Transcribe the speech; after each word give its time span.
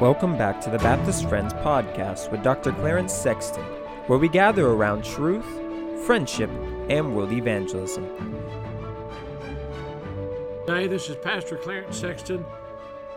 Welcome 0.00 0.36
back 0.36 0.60
to 0.62 0.70
the 0.70 0.78
Baptist 0.78 1.28
Friends 1.28 1.52
podcast 1.52 2.32
with 2.32 2.42
Dr. 2.42 2.72
Clarence 2.72 3.12
Sexton, 3.12 3.62
where 4.08 4.18
we 4.18 4.28
gather 4.28 4.66
around 4.66 5.04
truth, 5.04 5.46
friendship, 6.04 6.50
and 6.90 7.14
world 7.14 7.30
evangelism. 7.30 8.04
Hey, 10.66 10.88
this 10.88 11.08
is 11.08 11.14
Pastor 11.22 11.56
Clarence 11.56 11.96
Sexton 11.96 12.44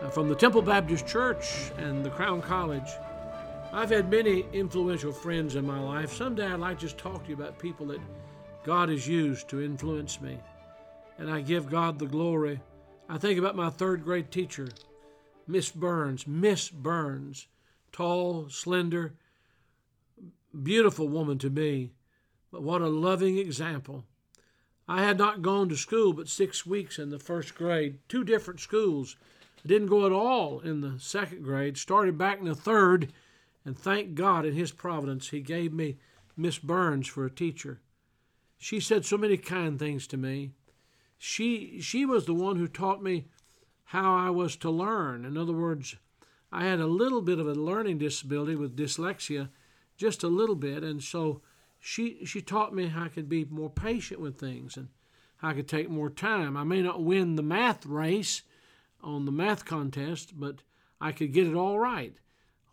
uh, 0.00 0.08
from 0.08 0.28
the 0.28 0.36
Temple 0.36 0.62
Baptist 0.62 1.04
Church 1.04 1.72
and 1.78 2.04
the 2.04 2.10
Crown 2.10 2.40
College. 2.40 2.88
I've 3.72 3.90
had 3.90 4.08
many 4.08 4.46
influential 4.52 5.10
friends 5.10 5.56
in 5.56 5.66
my 5.66 5.80
life. 5.80 6.12
Someday 6.12 6.46
I'd 6.46 6.60
like 6.60 6.78
to 6.78 6.86
just 6.86 6.96
talk 6.96 7.24
to 7.24 7.28
you 7.28 7.34
about 7.34 7.58
people 7.58 7.86
that 7.86 8.00
God 8.62 8.88
has 8.88 9.06
used 9.06 9.48
to 9.48 9.60
influence 9.60 10.20
me. 10.20 10.38
And 11.18 11.28
I 11.28 11.40
give 11.40 11.68
God 11.68 11.98
the 11.98 12.06
glory. 12.06 12.60
I 13.08 13.18
think 13.18 13.36
about 13.36 13.56
my 13.56 13.68
third 13.68 14.04
grade 14.04 14.30
teacher, 14.30 14.68
Miss 15.48 15.70
Burns. 15.70 16.26
Miss 16.26 16.68
Burns, 16.68 17.48
tall, 17.90 18.50
slender, 18.50 19.14
beautiful 20.62 21.08
woman 21.08 21.38
to 21.38 21.48
me, 21.48 21.92
but 22.52 22.62
what 22.62 22.82
a 22.82 22.88
loving 22.88 23.38
example. 23.38 24.04
I 24.86 25.02
had 25.02 25.16
not 25.16 25.40
gone 25.40 25.70
to 25.70 25.76
school 25.76 26.12
but 26.12 26.28
six 26.28 26.66
weeks 26.66 26.98
in 26.98 27.08
the 27.08 27.18
first 27.18 27.54
grade, 27.54 27.98
two 28.08 28.24
different 28.24 28.60
schools. 28.60 29.16
I 29.64 29.68
didn't 29.68 29.88
go 29.88 30.04
at 30.04 30.12
all 30.12 30.60
in 30.60 30.82
the 30.82 30.98
second 30.98 31.42
grade, 31.42 31.78
started 31.78 32.18
back 32.18 32.40
in 32.40 32.44
the 32.44 32.54
third, 32.54 33.10
and 33.64 33.76
thank 33.76 34.14
God 34.14 34.44
in 34.44 34.54
His 34.54 34.70
providence, 34.70 35.30
He 35.30 35.40
gave 35.40 35.72
me 35.72 35.96
Miss 36.36 36.58
Burns 36.58 37.08
for 37.08 37.24
a 37.24 37.30
teacher. 37.30 37.80
She 38.58 38.80
said 38.80 39.06
so 39.06 39.16
many 39.16 39.38
kind 39.38 39.78
things 39.78 40.06
to 40.08 40.18
me. 40.18 40.50
She, 41.16 41.80
she 41.80 42.04
was 42.04 42.26
the 42.26 42.34
one 42.34 42.56
who 42.56 42.68
taught 42.68 43.02
me 43.02 43.26
how 43.88 44.14
I 44.14 44.28
was 44.28 44.54
to 44.56 44.70
learn. 44.70 45.24
In 45.24 45.38
other 45.38 45.54
words, 45.54 45.96
I 46.52 46.66
had 46.66 46.78
a 46.78 46.86
little 46.86 47.22
bit 47.22 47.38
of 47.38 47.48
a 47.48 47.54
learning 47.54 47.96
disability 47.96 48.54
with 48.54 48.76
dyslexia, 48.76 49.48
just 49.96 50.22
a 50.22 50.28
little 50.28 50.56
bit, 50.56 50.84
and 50.84 51.02
so 51.02 51.40
she 51.80 52.22
she 52.26 52.42
taught 52.42 52.74
me 52.74 52.88
how 52.88 53.04
I 53.04 53.08
could 53.08 53.30
be 53.30 53.46
more 53.46 53.70
patient 53.70 54.20
with 54.20 54.38
things 54.38 54.76
and 54.76 54.88
how 55.38 55.48
I 55.48 55.54
could 55.54 55.68
take 55.68 55.88
more 55.88 56.10
time. 56.10 56.54
I 56.54 56.64
may 56.64 56.82
not 56.82 57.02
win 57.02 57.36
the 57.36 57.42
math 57.42 57.86
race 57.86 58.42
on 59.02 59.24
the 59.24 59.32
math 59.32 59.64
contest, 59.64 60.38
but 60.38 60.56
I 61.00 61.12
could 61.12 61.32
get 61.32 61.46
it 61.46 61.54
all 61.54 61.78
right. 61.78 62.14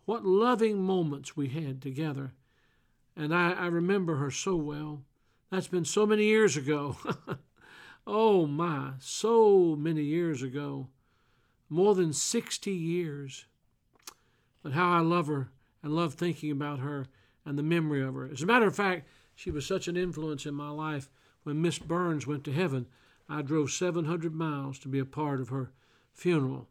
What 0.04 0.26
loving 0.26 0.82
moments 0.82 1.34
we 1.34 1.48
had 1.48 1.80
together. 1.80 2.34
And 3.16 3.34
I, 3.34 3.52
I 3.52 3.66
remember 3.68 4.16
her 4.16 4.30
so 4.30 4.54
well. 4.54 5.00
That's 5.50 5.68
been 5.68 5.86
so 5.86 6.04
many 6.04 6.24
years 6.24 6.58
ago. 6.58 6.98
oh 8.06 8.46
my, 8.46 8.92
so 8.98 9.76
many 9.76 10.02
years 10.02 10.42
ago. 10.42 10.88
More 11.68 11.94
than 11.94 12.12
60 12.12 12.70
years. 12.70 13.46
But 14.62 14.72
how 14.72 14.90
I 14.90 15.00
love 15.00 15.26
her 15.26 15.50
and 15.82 15.94
love 15.94 16.14
thinking 16.14 16.50
about 16.50 16.80
her 16.80 17.06
and 17.44 17.58
the 17.58 17.62
memory 17.62 18.02
of 18.02 18.14
her. 18.14 18.28
As 18.30 18.42
a 18.42 18.46
matter 18.46 18.66
of 18.66 18.76
fact, 18.76 19.08
she 19.34 19.50
was 19.50 19.66
such 19.66 19.86
an 19.86 19.96
influence 19.96 20.46
in 20.46 20.54
my 20.54 20.70
life. 20.70 21.08
When 21.44 21.62
Miss 21.62 21.78
Burns 21.78 22.26
went 22.26 22.44
to 22.44 22.52
heaven, 22.52 22.86
I 23.28 23.42
drove 23.42 23.70
700 23.70 24.34
miles 24.34 24.78
to 24.80 24.88
be 24.88 24.98
a 24.98 25.04
part 25.04 25.40
of 25.40 25.48
her 25.50 25.72
funeral. 26.12 26.68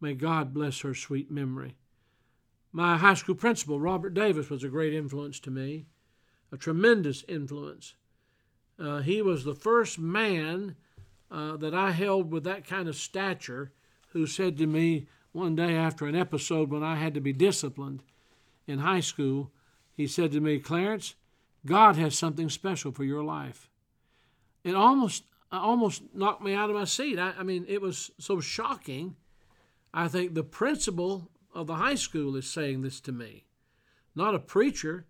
May 0.00 0.14
God 0.14 0.54
bless 0.54 0.80
her 0.80 0.94
sweet 0.94 1.30
memory. 1.30 1.76
My 2.72 2.98
high 2.98 3.14
school 3.14 3.34
principal, 3.34 3.80
Robert 3.80 4.14
Davis, 4.14 4.50
was 4.50 4.62
a 4.62 4.68
great 4.68 4.92
influence 4.92 5.40
to 5.40 5.50
me, 5.50 5.86
a 6.52 6.56
tremendous 6.56 7.24
influence. 7.28 7.94
Uh, 8.78 8.98
he 8.98 9.22
was 9.22 9.44
the 9.44 9.54
first 9.54 9.98
man 9.98 10.76
uh, 11.30 11.56
that 11.56 11.74
I 11.74 11.92
held 11.92 12.30
with 12.30 12.44
that 12.44 12.66
kind 12.66 12.88
of 12.88 12.96
stature 12.96 13.72
who 14.16 14.26
said 14.26 14.56
to 14.56 14.66
me 14.66 15.06
one 15.32 15.54
day 15.54 15.74
after 15.74 16.06
an 16.06 16.16
episode 16.16 16.70
when 16.70 16.82
I 16.82 16.96
had 16.96 17.12
to 17.14 17.20
be 17.20 17.34
disciplined 17.34 18.02
in 18.66 18.78
high 18.78 19.00
school, 19.00 19.52
he 19.92 20.06
said 20.06 20.32
to 20.32 20.40
me, 20.40 20.58
Clarence, 20.58 21.14
God 21.66 21.96
has 21.96 22.16
something 22.16 22.48
special 22.48 22.92
for 22.92 23.04
your 23.04 23.22
life. 23.22 23.68
It 24.64 24.74
almost 24.74 25.24
almost 25.52 26.02
knocked 26.14 26.42
me 26.42 26.54
out 26.54 26.70
of 26.70 26.76
my 26.76 26.84
seat. 26.84 27.18
I, 27.18 27.34
I 27.38 27.42
mean, 27.42 27.66
it 27.68 27.80
was 27.80 28.10
so 28.18 28.40
shocking. 28.40 29.16
I 29.92 30.08
think 30.08 30.34
the 30.34 30.42
principal 30.42 31.30
of 31.54 31.66
the 31.66 31.76
high 31.76 31.94
school 31.94 32.34
is 32.36 32.50
saying 32.50 32.82
this 32.82 33.00
to 33.02 33.12
me, 33.12 33.44
not 34.14 34.34
a 34.34 34.38
preacher. 34.38 35.06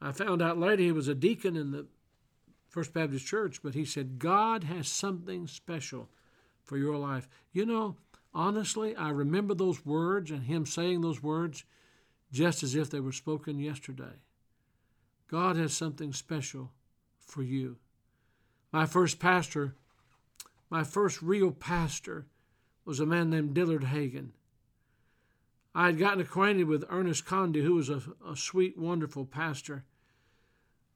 I 0.00 0.12
found 0.12 0.42
out 0.42 0.58
later 0.58 0.82
he 0.82 0.92
was 0.92 1.08
a 1.08 1.14
deacon 1.14 1.56
in 1.56 1.70
the 1.70 1.86
First 2.68 2.92
Baptist 2.92 3.26
Church, 3.26 3.62
but 3.62 3.74
he 3.74 3.84
said, 3.84 4.18
God 4.18 4.64
has 4.64 4.88
something 4.88 5.46
special 5.46 6.08
for 6.66 6.76
your 6.76 6.96
life. 6.96 7.28
You 7.52 7.64
know, 7.64 7.96
honestly, 8.36 8.94
I 8.94 9.08
remember 9.08 9.54
those 9.54 9.84
words 9.84 10.30
and 10.30 10.44
him 10.44 10.66
saying 10.66 11.00
those 11.00 11.22
words 11.22 11.64
just 12.30 12.62
as 12.62 12.74
if 12.74 12.90
they 12.90 13.00
were 13.00 13.12
spoken 13.12 13.58
yesterday. 13.58 14.20
God 15.28 15.56
has 15.56 15.72
something 15.72 16.12
special 16.12 16.70
for 17.18 17.42
you. 17.42 17.78
My 18.72 18.84
first 18.84 19.18
pastor, 19.18 19.74
my 20.68 20.84
first 20.84 21.22
real 21.22 21.50
pastor, 21.50 22.26
was 22.84 23.00
a 23.00 23.06
man 23.06 23.30
named 23.30 23.54
Dillard 23.54 23.84
Hagen. 23.84 24.32
I 25.74 25.86
had 25.86 25.98
gotten 25.98 26.20
acquainted 26.20 26.68
with 26.68 26.84
Ernest 26.90 27.24
Condy, 27.24 27.62
who 27.62 27.74
was 27.74 27.88
a, 27.88 28.02
a 28.26 28.36
sweet, 28.36 28.78
wonderful 28.78 29.24
pastor, 29.24 29.84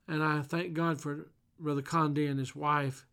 and 0.06 0.22
I 0.22 0.42
thank 0.42 0.74
God 0.74 1.00
for 1.00 1.30
Brother 1.58 1.82
Condy 1.82 2.26
and 2.26 2.38
his 2.38 2.54
wife. 2.54 3.06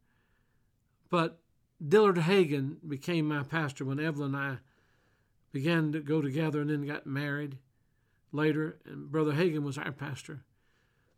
But 1.10 1.40
Dillard 1.86 2.18
Hagen 2.20 2.78
became 2.88 3.28
my 3.28 3.44
pastor 3.44 3.86
when 3.86 4.00
Evelyn 4.00 4.34
and 4.34 4.44
I 4.44 4.58
began 5.52 5.92
to 5.92 6.00
go 6.00 6.22
together 6.22 6.62
and 6.62 6.70
then 6.70 6.86
got 6.86 7.06
married 7.06 7.58
later, 8.32 8.78
and 8.86 9.12
Brother 9.12 9.34
Hagen 9.34 9.64
was 9.64 9.78
our 9.78 9.92
pastor. 9.92 10.44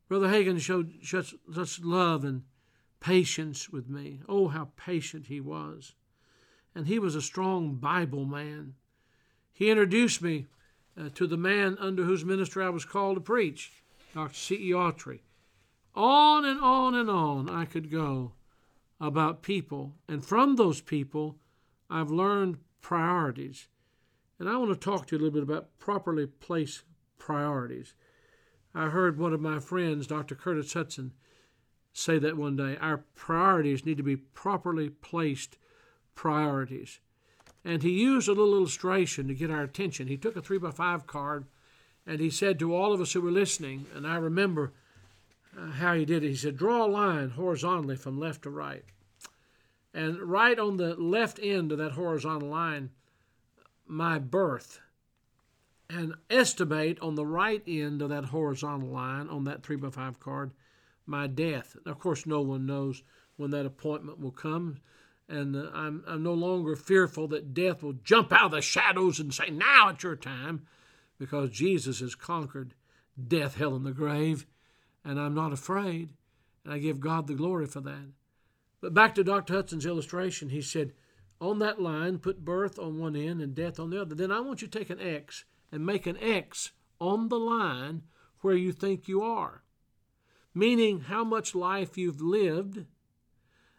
Brother 0.08 0.30
Hagen 0.30 0.58
showed 0.59 0.94
such, 1.03 1.36
such 1.53 1.81
love 1.81 2.24
and 2.24 2.44
patience 3.00 3.70
with 3.70 3.90
me. 3.90 4.22
Oh, 4.28 4.47
how 4.50 4.72
patient 4.75 5.28
he 5.28 5.40
was. 5.40 5.94
And 6.76 6.88
he 6.88 7.00
was 7.00 7.16
a 7.16 7.22
strong 7.22 7.76
Bible 7.76 8.26
man. 8.26 8.76
He 9.53 9.70
introduced 9.70 10.22
me 10.22 10.47
uh, 10.97 11.09
to 11.16 11.28
the 11.28 11.38
man 11.38 11.78
under 11.80 12.03
whose 12.03 12.26
ministry 12.26 12.64
I 12.64 12.70
was 12.70 12.86
called 12.86 13.16
to 13.16 13.22
preach, 13.22 13.72
Dr. 14.14 14.34
C.E. 14.34 14.72
Autry. 14.72 15.20
On 15.96 16.46
and 16.46 16.59
on 16.59 16.96
and 16.96 17.09
on 17.09 17.50
I 17.50 17.66
could 17.66 17.91
go 17.91 18.34
about 18.99 19.41
people. 19.41 19.95
And 20.07 20.23
from 20.23 20.55
those 20.55 20.81
people, 20.81 21.37
I've 21.89 22.11
learned 22.11 22.57
priorities. 22.81 23.67
And 24.39 24.47
I 24.49 24.57
want 24.57 24.71
to 24.71 24.77
talk 24.77 25.07
to 25.07 25.15
you 25.15 25.21
a 25.21 25.23
little 25.23 25.39
bit 25.39 25.43
about 25.43 25.77
properly 25.79 26.27
placed 26.27 26.83
priorities. 27.17 27.93
I 28.73 28.89
heard 28.89 29.17
one 29.17 29.33
of 29.33 29.41
my 29.41 29.59
friends, 29.59 30.07
Dr. 30.07 30.35
Curtis 30.35 30.73
Hutson, 30.73 31.11
say 31.91 32.19
that 32.19 32.37
one 32.37 32.55
day. 32.55 32.77
Our 32.79 33.03
priorities 33.15 33.85
need 33.85 33.97
to 33.97 34.03
be 34.03 34.15
properly 34.15 34.89
placed 34.89 35.57
priorities. 36.16 36.99
And 37.66 37.83
he 37.83 37.89
used 37.89 38.27
a 38.27 38.33
little 38.33 38.55
illustration 38.55 39.27
to 39.27 39.33
get 39.33 39.51
our 39.51 39.63
attention. 39.63 40.07
He 40.07 40.17
took 40.17 40.35
a 40.35 40.41
three 40.41 40.57
by 40.57 40.71
five 40.71 41.07
card 41.07 41.45
and 42.05 42.19
he 42.19 42.29
said 42.29 42.57
to 42.59 42.75
all 42.75 42.93
of 42.93 43.01
us 43.01 43.13
who 43.13 43.21
were 43.21 43.31
listening, 43.31 43.85
and 43.93 44.07
I 44.07 44.16
remember 44.16 44.73
uh, 45.57 45.71
how 45.71 45.93
he 45.93 46.05
did 46.05 46.23
it. 46.23 46.29
He 46.29 46.35
said, 46.35 46.57
Draw 46.57 46.85
a 46.85 46.87
line 46.87 47.29
horizontally 47.31 47.96
from 47.96 48.19
left 48.19 48.43
to 48.43 48.49
right. 48.49 48.84
And 49.93 50.22
right 50.22 50.57
on 50.57 50.78
the 50.78 50.96
left 50.96 51.40
end 51.41 51.72
of 51.72 51.78
that 51.79 51.93
horizontal 51.93 52.49
line, 52.49 52.91
my 53.87 54.19
birth 54.19 54.79
and 55.90 56.13
estimate 56.29 56.99
on 57.01 57.16
the 57.16 57.25
right 57.25 57.63
end 57.67 58.01
of 58.01 58.09
that 58.09 58.25
horizontal 58.25 58.90
line 58.90 59.28
on 59.28 59.46
that 59.46 59.63
3 59.63 59.78
by 59.78 59.90
5 59.90 60.19
card 60.19 60.51
my 61.09 61.28
death. 61.28 61.75
And 61.75 61.87
Of 61.87 61.99
course, 61.99 62.25
no 62.25 62.41
one 62.41 62.66
knows 62.66 63.03
when 63.35 63.52
that 63.52 63.66
appointment 63.66 64.19
will 64.19 64.31
come, 64.31 64.78
and 65.28 65.55
uh, 65.55 65.69
I'm, 65.73 66.03
I'm 66.07 66.23
no 66.23 66.34
longer 66.34 66.75
fearful 66.75 67.28
that 67.29 67.53
death 67.53 67.81
will 67.81 67.93
jump 68.03 68.31
out 68.31 68.45
of 68.45 68.52
the 68.52 68.61
shadows 68.61 69.19
and 69.19 69.34
say, 69.34 69.49
Now 69.49 69.90
it's 69.90 70.03
your 70.03 70.16
time, 70.16 70.67
because 71.17 71.49
Jesus 71.49 71.99
has 71.99 72.16
conquered 72.16 72.73
death, 73.28 73.55
hell, 73.55 73.75
and 73.75 73.85
the 73.85 73.91
grave, 73.91 74.45
and 75.03 75.19
I'm 75.19 75.34
not 75.34 75.53
afraid, 75.53 76.13
and 76.63 76.73
I 76.73 76.78
give 76.78 76.99
God 76.99 77.28
the 77.28 77.34
glory 77.34 77.66
for 77.66 77.81
that. 77.81 78.11
But 78.81 78.93
back 78.93 79.16
to 79.16 79.23
Dr. 79.23 79.53
Hutson's 79.53 79.85
illustration, 79.85 80.49
he 80.49 80.61
said, 80.61 80.93
On 81.41 81.59
that 81.59 81.81
line, 81.81 82.19
put 82.19 82.46
birth 82.46 82.79
on 82.79 82.99
one 82.99 83.16
end 83.16 83.41
and 83.41 83.53
death 83.53 83.79
on 83.79 83.90
the 83.90 84.01
other. 84.01 84.16
Then 84.16 84.31
I 84.31 84.40
want 84.40 84.61
you 84.61 84.67
to 84.67 84.79
take 84.79 84.90
an 84.90 85.01
X 85.01 85.46
and 85.72 85.85
make 85.85 86.07
an 86.07 86.17
X 86.17 86.72
on 86.99 87.29
the 87.29 87.40
line 87.40 88.03
where 88.41 88.55
you 88.55 88.72
think 88.72 89.07
you 89.07 89.22
are, 89.22 89.63
meaning 90.53 91.02
how 91.02 91.23
much 91.23 91.55
life 91.55 91.97
you've 91.97 92.22
lived 92.22 92.85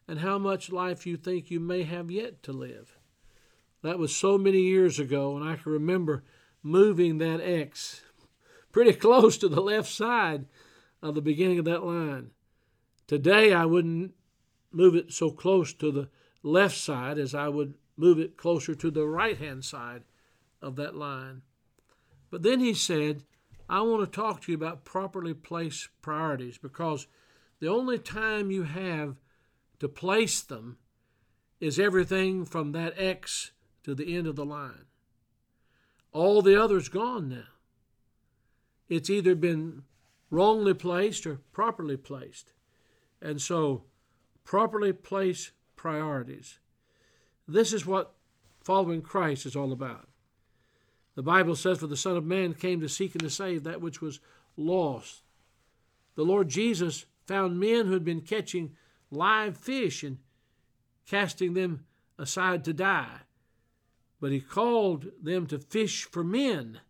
and 0.07 0.19
how 0.19 0.39
much 0.39 0.73
life 0.73 1.07
you 1.07 1.17
think 1.17 1.51
you 1.51 1.61
may 1.61 1.85
have 1.85 2.11
yet 2.11 2.43
to 2.43 2.53
live. 2.53 2.99
That 3.83 3.99
was 3.99 4.15
so 4.15 4.37
many 4.37 4.61
years 4.61 4.99
ago, 4.99 5.37
and 5.37 5.49
I 5.49 5.57
can 5.57 5.73
remember 5.73 6.25
moving 6.63 7.19
that 7.19 7.41
X 7.41 8.03
pretty 8.73 8.93
close 8.95 9.39
to 9.39 9.49
the 9.49 9.63
left 9.63 9.91
side 9.91 10.47
of 11.03 11.15
the 11.15 11.21
beginning 11.23 11.59
of 11.59 11.65
that 11.65 11.85
line. 11.85 12.31
Today, 13.07 13.53
I 13.53 13.65
wouldn't 13.65 14.15
move 14.73 14.95
it 14.95 15.13
so 15.13 15.31
close 15.31 15.73
to 15.75 15.91
the 15.91 16.09
left 16.43 16.77
side 16.77 17.19
as 17.19 17.35
I 17.35 17.49
would 17.49 17.75
move 17.97 18.19
it 18.19 18.37
closer 18.37 18.75
to 18.75 18.91
the 18.91 19.07
right 19.07 19.37
hand 19.37 19.65
side 19.65 20.03
of 20.63 20.77
that 20.77 20.95
line. 20.95 21.43
But 22.31 22.43
then 22.43 22.61
he 22.61 22.75
said, 22.75 23.25
I 23.69 23.83
want 23.83 24.05
to 24.05 24.11
talk 24.11 24.43
to 24.43 24.53
you 24.53 24.57
about 24.57 24.85
properly 24.85 25.35
placed 25.35 25.89
priorities 26.03 26.59
because 26.59 27.07
the 27.61 27.69
only 27.69 27.99
time 27.99 28.51
you 28.51 28.65
have 28.65 29.17
to 29.81 29.89
place 29.89 30.41
them 30.41 30.79
is 31.61 31.79
everything 31.79 32.45
from 32.45 32.73
that 32.73 32.95
X 32.97 33.53
to 33.85 33.95
the 33.95 34.17
end 34.17 34.27
of 34.27 34.37
the 34.37 34.45
line. 34.45 34.87
All 36.13 36.43
the 36.43 36.61
others 36.61 36.89
gone 36.89 37.29
now. 37.29 37.45
It's 38.89 39.11
either 39.11 39.35
been 39.35 39.85
wrongly 40.31 40.75
placed 40.75 41.27
or 41.27 41.41
properly 41.53 41.97
placed. 41.97 42.53
And 43.21 43.41
so, 43.41 43.85
properly 44.45 44.93
placed 44.93 45.51
priorities. 45.77 46.59
This 47.47 47.73
is 47.73 47.85
what 47.85 48.15
following 48.61 49.03
Christ 49.03 49.47
is 49.47 49.57
all 49.57 49.73
about. 49.73 50.09
The 51.17 51.23
Bible 51.23 51.57
says, 51.57 51.79
For 51.79 51.87
the 51.87 51.97
Son 51.97 52.17
of 52.17 52.25
Man 52.25 52.55
came 52.55 52.81
to 52.81 52.89
seek 52.89 53.15
and 53.15 53.23
to 53.23 53.31
save 53.31 53.65
that 53.65 53.81
which 53.81 54.01
was 54.01 54.21
lost. 54.57 55.23
The 56.15 56.25
Lord 56.25 56.49
Jesus 56.49 57.07
found 57.27 57.61
men 57.61 57.87
who 57.87 57.93
had 57.93 58.05
been 58.05 58.21
catching 58.21 58.77
live 59.11 59.57
fish 59.57 60.03
and 60.03 60.19
casting 61.07 61.55
them 61.55 61.85
aside 62.19 62.65
to 62.65 62.73
die. 62.73 63.21
But 64.21 64.33
he 64.33 64.41
called 64.41 65.07
them 65.21 65.47
to 65.47 65.59
fish 65.59 66.05
for 66.05 66.23
men, 66.23 66.81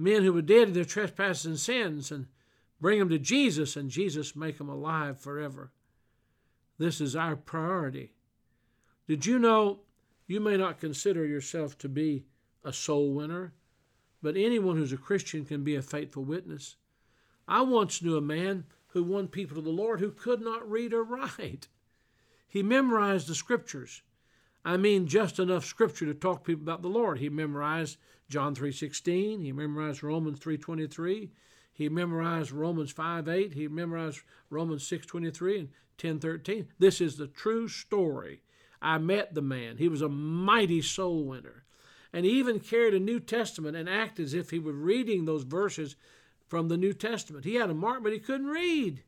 men 0.00 0.22
who 0.22 0.32
were 0.32 0.42
dead 0.42 0.68
in 0.68 0.74
their 0.74 0.84
trespasses 0.84 1.46
and 1.46 1.58
sins, 1.58 2.10
and 2.10 2.26
bring 2.80 2.98
them 2.98 3.10
to 3.10 3.18
Jesus, 3.18 3.76
and 3.76 3.90
Jesus 3.90 4.34
make 4.34 4.58
them 4.58 4.68
alive 4.68 5.20
forever. 5.20 5.72
This 6.78 7.00
is 7.00 7.14
our 7.14 7.36
priority. 7.36 8.14
Did 9.06 9.26
you 9.26 9.38
know 9.38 9.80
you 10.26 10.40
may 10.40 10.56
not 10.56 10.80
consider 10.80 11.26
yourself 11.26 11.76
to 11.78 11.88
be 11.88 12.24
a 12.64 12.72
soul 12.72 13.12
winner, 13.12 13.52
but 14.22 14.36
anyone 14.36 14.76
who's 14.76 14.92
a 14.92 14.96
Christian 14.96 15.44
can 15.44 15.64
be 15.64 15.76
a 15.76 15.82
faithful 15.82 16.24
witness? 16.24 16.76
I 17.46 17.62
once 17.62 18.02
knew 18.02 18.16
a 18.16 18.22
man 18.22 18.64
who 18.88 19.02
won 19.02 19.28
people 19.28 19.56
to 19.56 19.62
the 19.62 19.70
Lord 19.70 20.00
who 20.00 20.10
could 20.10 20.40
not 20.40 20.68
read 20.68 20.94
or 20.94 21.02
write. 21.02 21.68
He 22.48 22.62
memorized 22.62 23.28
the 23.28 23.34
scriptures. 23.34 24.02
I 24.64 24.76
mean 24.76 25.06
just 25.06 25.38
enough 25.38 25.64
scripture 25.64 26.06
to 26.06 26.14
talk 26.14 26.44
people 26.44 26.62
about 26.62 26.82
the 26.82 26.88
Lord. 26.88 27.18
He 27.18 27.28
memorized 27.28 27.98
John 28.28 28.54
3:16, 28.54 29.40
he 29.40 29.52
memorized 29.52 30.02
Romans 30.02 30.38
3:23, 30.38 31.30
he 31.72 31.88
memorized 31.88 32.52
Romans 32.52 32.92
5:8, 32.92 33.54
he 33.54 33.68
memorized 33.68 34.22
Romans 34.50 34.86
6:23 34.86 35.58
and 35.58 35.68
10:13. 35.98 36.68
This 36.78 37.00
is 37.00 37.16
the 37.16 37.26
true 37.26 37.68
story. 37.68 38.42
I 38.82 38.98
met 38.98 39.34
the 39.34 39.42
man. 39.42 39.76
He 39.76 39.88
was 39.88 40.02
a 40.02 40.08
mighty 40.08 40.80
soul 40.80 41.24
winner. 41.24 41.64
And 42.12 42.26
he 42.26 42.32
even 42.32 42.60
carried 42.60 42.94
a 42.94 43.00
New 43.00 43.20
Testament 43.20 43.76
and 43.76 43.88
acted 43.88 44.24
as 44.24 44.34
if 44.34 44.50
he 44.50 44.58
were 44.58 44.72
reading 44.72 45.24
those 45.24 45.44
verses 45.44 45.96
from 46.48 46.68
the 46.68 46.76
New 46.76 46.92
Testament. 46.92 47.44
He 47.44 47.54
had 47.54 47.70
a 47.70 47.74
mark, 47.74 48.02
but 48.02 48.12
he 48.12 48.18
couldn't 48.18 48.48
read. 48.48 49.04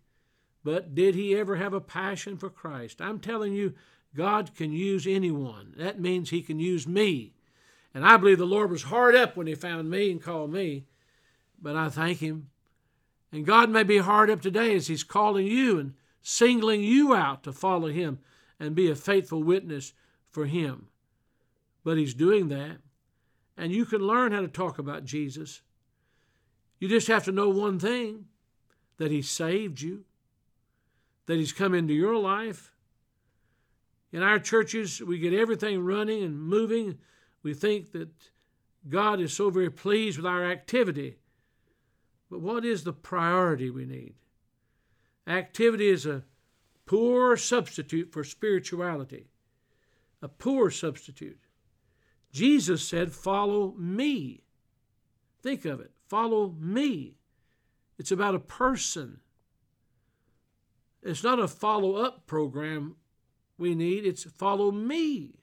But 0.62 0.94
did 0.94 1.14
he 1.14 1.34
ever 1.34 1.56
have 1.56 1.72
a 1.74 1.80
passion 1.80 2.36
for 2.36 2.48
Christ? 2.48 3.02
I'm 3.02 3.18
telling 3.18 3.54
you, 3.54 3.74
God 4.14 4.54
can 4.54 4.72
use 4.72 5.06
anyone. 5.06 5.74
That 5.76 6.00
means 6.00 6.30
he 6.30 6.42
can 6.42 6.58
use 6.58 6.86
me. 6.86 7.32
And 7.94 8.04
I 8.04 8.16
believe 8.16 8.38
the 8.38 8.44
Lord 8.44 8.70
was 8.70 8.84
hard 8.84 9.14
up 9.14 9.36
when 9.36 9.46
he 9.46 9.54
found 9.54 9.90
me 9.90 10.10
and 10.10 10.22
called 10.22 10.52
me. 10.52 10.84
But 11.60 11.76
I 11.76 11.88
thank 11.88 12.18
him. 12.18 12.48
And 13.30 13.46
God 13.46 13.70
may 13.70 13.82
be 13.82 13.98
hard 13.98 14.30
up 14.30 14.42
today 14.42 14.74
as 14.74 14.88
he's 14.88 15.04
calling 15.04 15.46
you 15.46 15.78
and 15.78 15.94
singling 16.20 16.82
you 16.82 17.14
out 17.14 17.42
to 17.44 17.52
follow 17.52 17.88
him 17.88 18.18
and 18.60 18.74
be 18.74 18.90
a 18.90 18.94
faithful 18.94 19.42
witness 19.42 19.92
for 20.30 20.46
him. 20.46 20.88
But 21.84 21.98
he's 21.98 22.14
doing 22.14 22.48
that. 22.48 22.78
And 23.56 23.72
you 23.72 23.84
can 23.84 24.00
learn 24.00 24.32
how 24.32 24.40
to 24.40 24.48
talk 24.48 24.78
about 24.78 25.04
Jesus. 25.04 25.62
You 26.78 26.88
just 26.88 27.06
have 27.06 27.24
to 27.26 27.32
know 27.32 27.48
one 27.48 27.78
thing 27.78 28.26
that 28.96 29.10
He 29.10 29.22
saved 29.22 29.80
you, 29.80 30.04
that 31.26 31.36
He's 31.36 31.52
come 31.52 31.74
into 31.74 31.94
your 31.94 32.16
life. 32.16 32.71
In 34.12 34.22
our 34.22 34.38
churches, 34.38 35.00
we 35.00 35.18
get 35.18 35.32
everything 35.32 35.82
running 35.82 36.22
and 36.22 36.40
moving. 36.40 36.98
We 37.42 37.54
think 37.54 37.92
that 37.92 38.10
God 38.88 39.20
is 39.20 39.32
so 39.32 39.48
very 39.48 39.70
pleased 39.70 40.18
with 40.18 40.26
our 40.26 40.44
activity. 40.44 41.16
But 42.30 42.40
what 42.40 42.64
is 42.64 42.84
the 42.84 42.92
priority 42.92 43.70
we 43.70 43.86
need? 43.86 44.14
Activity 45.26 45.88
is 45.88 46.04
a 46.04 46.24
poor 46.84 47.36
substitute 47.36 48.12
for 48.12 48.24
spirituality, 48.24 49.28
a 50.20 50.28
poor 50.28 50.70
substitute. 50.70 51.40
Jesus 52.32 52.86
said, 52.86 53.12
Follow 53.12 53.74
me. 53.78 54.42
Think 55.42 55.64
of 55.64 55.80
it. 55.80 55.92
Follow 56.08 56.54
me. 56.58 57.16
It's 57.98 58.10
about 58.10 58.34
a 58.34 58.40
person. 58.40 59.20
It's 61.02 61.24
not 61.24 61.38
a 61.38 61.48
follow 61.48 61.96
up 61.96 62.26
program 62.26 62.96
we 63.62 63.74
need, 63.74 64.04
it's 64.04 64.24
follow 64.24 64.70
me. 64.70 65.40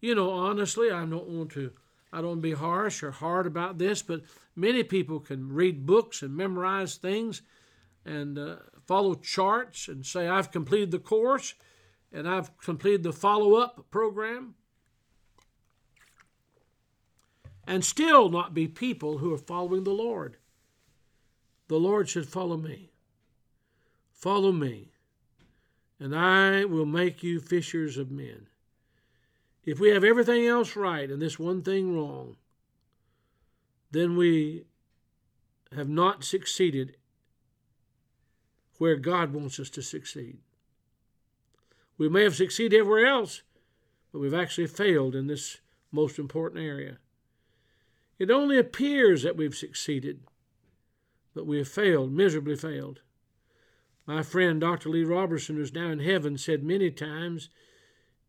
You 0.00 0.14
know, 0.14 0.30
honestly, 0.30 0.90
I 0.90 1.04
don't 1.04 1.28
want 1.28 1.50
to. 1.52 1.72
I 2.12 2.18
don't 2.18 2.28
want 2.28 2.42
to 2.42 2.48
be 2.48 2.52
harsh 2.52 3.02
or 3.02 3.10
hard 3.10 3.44
about 3.44 3.78
this, 3.78 4.00
but 4.00 4.22
many 4.54 4.84
people 4.84 5.18
can 5.18 5.52
read 5.52 5.84
books 5.84 6.22
and 6.22 6.36
memorize 6.36 6.94
things 6.94 7.42
and 8.04 8.38
uh, 8.38 8.56
follow 8.86 9.14
charts 9.14 9.88
and 9.88 10.06
say, 10.06 10.28
I've 10.28 10.52
completed 10.52 10.92
the 10.92 11.00
course 11.00 11.54
and 12.12 12.28
I've 12.28 12.56
completed 12.58 13.02
the 13.02 13.12
follow 13.12 13.54
up 13.54 13.86
program 13.90 14.54
and 17.66 17.84
still 17.84 18.28
not 18.28 18.54
be 18.54 18.68
people 18.68 19.18
who 19.18 19.32
are 19.34 19.38
following 19.38 19.84
the 19.84 19.90
Lord. 19.90 20.36
The 21.68 21.76
Lord 21.76 22.08
should 22.08 22.28
follow 22.28 22.56
me. 22.56 22.92
Follow 24.12 24.52
me, 24.52 24.92
and 25.98 26.14
I 26.14 26.64
will 26.64 26.86
make 26.86 27.22
you 27.22 27.40
fishers 27.40 27.96
of 27.96 28.10
men. 28.10 28.48
If 29.64 29.80
we 29.80 29.90
have 29.90 30.04
everything 30.04 30.46
else 30.46 30.76
right 30.76 31.10
and 31.10 31.22
this 31.22 31.38
one 31.38 31.62
thing 31.62 31.96
wrong, 31.96 32.36
then 33.90 34.16
we 34.16 34.64
have 35.74 35.88
not 35.88 36.24
succeeded 36.24 36.96
where 38.78 38.96
God 38.96 39.32
wants 39.32 39.58
us 39.58 39.70
to 39.70 39.82
succeed. 39.82 40.38
We 41.96 42.08
may 42.08 42.24
have 42.24 42.34
succeeded 42.34 42.78
everywhere 42.78 43.06
else, 43.06 43.42
but 44.12 44.18
we've 44.18 44.34
actually 44.34 44.66
failed 44.66 45.14
in 45.14 45.28
this 45.28 45.58
most 45.92 46.18
important 46.18 46.62
area. 46.62 46.98
It 48.18 48.30
only 48.30 48.58
appears 48.58 49.22
that 49.22 49.36
we've 49.36 49.54
succeeded, 49.54 50.20
but 51.34 51.46
we 51.46 51.58
have 51.58 51.68
failed, 51.68 52.12
miserably 52.12 52.56
failed. 52.56 53.00
My 54.06 54.22
friend 54.22 54.60
Dr. 54.60 54.90
Lee 54.90 55.04
Roberson, 55.04 55.56
who's 55.56 55.72
now 55.72 55.88
in 55.88 56.00
heaven, 56.00 56.36
said 56.36 56.62
many 56.62 56.90
times 56.90 57.48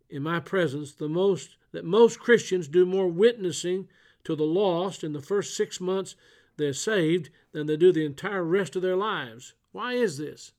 in 0.09 0.23
my 0.23 0.39
presence 0.39 0.93
the 0.93 1.09
most 1.09 1.57
that 1.71 1.83
most 1.83 2.19
Christians 2.19 2.67
do 2.67 2.85
more 2.85 3.07
witnessing 3.07 3.89
to 4.23 4.35
the 4.35 4.45
lost 4.45 5.03
in 5.03 5.11
the 5.13 5.21
first 5.21 5.55
six 5.55 5.81
months 5.81 6.15
they're 6.57 6.73
saved 6.73 7.29
than 7.51 7.67
they 7.67 7.75
do 7.75 7.91
the 7.91 8.05
entire 8.05 8.43
rest 8.43 8.75
of 8.75 8.81
their 8.81 8.95
lives. 8.95 9.53
Why 9.73 9.93
is 9.93 10.17
this? 10.17 10.53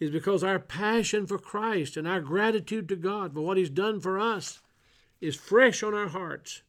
It's 0.00 0.10
because 0.10 0.42
our 0.42 0.58
passion 0.58 1.26
for 1.26 1.38
Christ 1.38 1.96
and 1.96 2.06
our 2.08 2.20
gratitude 2.20 2.88
to 2.88 2.96
God 2.96 3.32
for 3.32 3.40
what 3.40 3.56
He's 3.56 3.70
done 3.70 4.00
for 4.00 4.18
us 4.18 4.60
is 5.20 5.36
fresh 5.36 5.82
on 5.82 5.94
our 5.94 6.08
hearts. 6.08 6.62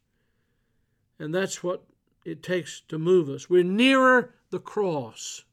And 1.20 1.34
that's 1.34 1.64
what 1.64 1.84
it 2.24 2.44
takes 2.44 2.82
to 2.88 3.00
move 3.00 3.28
us. 3.28 3.50
We're 3.50 3.64
nearer 3.64 4.36
the 4.52 4.60
cross. 4.60 5.44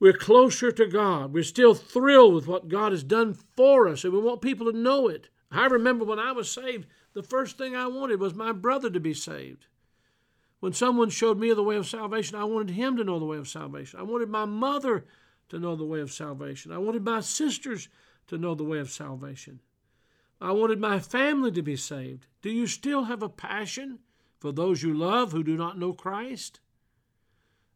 We're 0.00 0.12
closer 0.12 0.72
to 0.72 0.86
God. 0.86 1.32
We're 1.32 1.44
still 1.44 1.74
thrilled 1.74 2.34
with 2.34 2.46
what 2.46 2.68
God 2.68 2.92
has 2.92 3.04
done 3.04 3.34
for 3.56 3.88
us, 3.88 4.04
and 4.04 4.12
we 4.12 4.20
want 4.20 4.42
people 4.42 4.70
to 4.70 4.76
know 4.76 5.08
it. 5.08 5.28
I 5.50 5.66
remember 5.66 6.04
when 6.04 6.18
I 6.18 6.32
was 6.32 6.50
saved, 6.50 6.86
the 7.12 7.22
first 7.22 7.56
thing 7.56 7.76
I 7.76 7.86
wanted 7.86 8.20
was 8.20 8.34
my 8.34 8.52
brother 8.52 8.90
to 8.90 9.00
be 9.00 9.14
saved. 9.14 9.66
When 10.60 10.72
someone 10.72 11.10
showed 11.10 11.38
me 11.38 11.52
the 11.52 11.62
way 11.62 11.76
of 11.76 11.86
salvation, 11.86 12.36
I 12.36 12.44
wanted 12.44 12.74
him 12.74 12.96
to 12.96 13.04
know 13.04 13.18
the 13.18 13.24
way 13.24 13.36
of 13.36 13.48
salvation. 13.48 14.00
I 14.00 14.02
wanted 14.02 14.30
my 14.30 14.46
mother 14.46 15.04
to 15.50 15.58
know 15.58 15.76
the 15.76 15.84
way 15.84 16.00
of 16.00 16.12
salvation. 16.12 16.72
I 16.72 16.78
wanted 16.78 17.04
my 17.04 17.20
sisters 17.20 17.88
to 18.28 18.38
know 18.38 18.54
the 18.54 18.64
way 18.64 18.78
of 18.78 18.90
salvation. 18.90 19.60
I 20.40 20.52
wanted 20.52 20.80
my 20.80 20.98
family 20.98 21.52
to 21.52 21.62
be 21.62 21.76
saved. 21.76 22.26
Do 22.42 22.50
you 22.50 22.66
still 22.66 23.04
have 23.04 23.22
a 23.22 23.28
passion 23.28 24.00
for 24.40 24.52
those 24.52 24.82
you 24.82 24.92
love 24.92 25.32
who 25.32 25.42
do 25.44 25.56
not 25.56 25.78
know 25.78 25.92
Christ? 25.92 26.60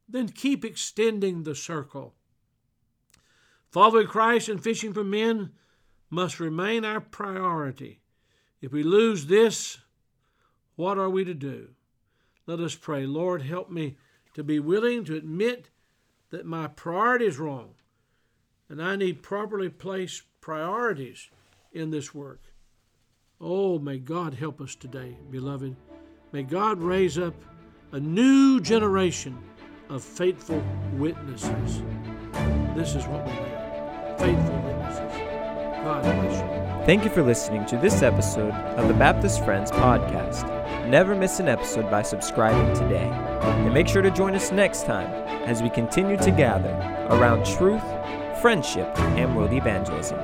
Then 0.08 0.28
keep 0.28 0.64
extending 0.64 1.42
the 1.42 1.54
circle. 1.54 2.14
Following 3.70 4.06
Christ 4.06 4.48
and 4.48 4.62
fishing 4.62 4.94
for 4.94 5.04
men 5.04 5.50
must 6.10 6.40
remain 6.40 6.84
our 6.84 7.00
priority. 7.00 8.00
If 8.60 8.72
we 8.72 8.82
lose 8.82 9.26
this, 9.26 9.78
what 10.76 10.98
are 10.98 11.10
we 11.10 11.24
to 11.24 11.34
do? 11.34 11.68
Let 12.46 12.60
us 12.60 12.74
pray. 12.74 13.04
Lord, 13.04 13.42
help 13.42 13.70
me 13.70 13.96
to 14.34 14.42
be 14.42 14.58
willing 14.58 15.04
to 15.04 15.16
admit 15.16 15.68
that 16.30 16.46
my 16.46 16.66
priority 16.68 17.26
is 17.26 17.38
wrong, 17.38 17.74
and 18.68 18.82
I 18.82 18.96
need 18.96 19.22
properly 19.22 19.68
placed 19.68 20.22
priorities 20.40 21.28
in 21.72 21.90
this 21.90 22.14
work. 22.14 22.40
Oh, 23.40 23.78
may 23.78 23.98
God 23.98 24.34
help 24.34 24.60
us 24.60 24.74
today, 24.74 25.16
beloved. 25.30 25.76
May 26.32 26.42
God 26.42 26.80
raise 26.80 27.18
up 27.18 27.34
a 27.92 28.00
new 28.00 28.60
generation 28.60 29.38
of 29.88 30.02
faithful 30.02 30.62
witnesses. 30.94 31.82
This 32.76 32.94
is 32.94 33.06
what 33.06 33.24
we 33.26 33.32
need 33.32 33.58
faithful 34.18 34.60
witnesses. 34.62 35.12
God 35.84 36.02
bless 36.02 36.40
you. 36.40 36.84
Thank 36.84 37.04
you 37.04 37.10
for 37.10 37.22
listening 37.22 37.64
to 37.66 37.76
this 37.76 38.02
episode 38.02 38.52
of 38.52 38.88
the 38.88 38.94
Baptist 38.94 39.44
Friends 39.44 39.70
podcast. 39.70 40.46
Never 40.88 41.14
miss 41.14 41.38
an 41.38 41.48
episode 41.48 41.90
by 41.90 42.02
subscribing 42.02 42.74
today. 42.74 43.08
And 43.42 43.72
make 43.72 43.86
sure 43.88 44.02
to 44.02 44.10
join 44.10 44.34
us 44.34 44.50
next 44.50 44.84
time 44.84 45.10
as 45.46 45.62
we 45.62 45.70
continue 45.70 46.16
to 46.16 46.30
gather 46.30 46.72
around 47.10 47.46
truth, 47.46 47.84
friendship, 48.40 48.88
and 48.98 49.36
world 49.36 49.52
evangelism. 49.52 50.18